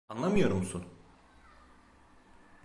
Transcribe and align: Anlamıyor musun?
Anlamıyor 0.09 0.51
musun? 0.51 0.85